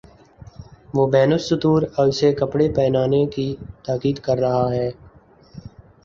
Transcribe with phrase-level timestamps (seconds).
[0.93, 3.45] وہ بین السطور اسے کپڑے پہنانے کی
[3.83, 4.89] تاکید کر رہا ہے۔